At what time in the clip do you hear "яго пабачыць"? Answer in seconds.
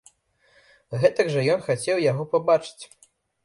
2.11-2.83